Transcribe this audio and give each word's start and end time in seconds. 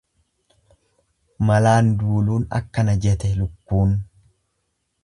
Malaan 1.49 1.91
duuluun 2.01 2.49
akkana 2.61 2.97
jete 3.07 3.31
lukkuun. 3.43 3.97